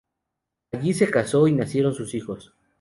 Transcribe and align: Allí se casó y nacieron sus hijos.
Allí 0.71 0.95
se 0.95 1.11
casó 1.11 1.47
y 1.47 1.53
nacieron 1.53 1.93
sus 1.93 2.15
hijos. 2.15 2.55